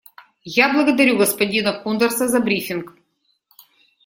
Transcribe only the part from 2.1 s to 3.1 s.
за брифинг.